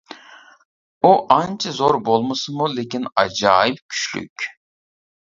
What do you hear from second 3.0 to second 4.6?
ئاجايىپ كۈچلۈك.